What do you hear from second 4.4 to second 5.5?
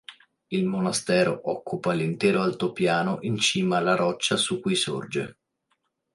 cui sorge.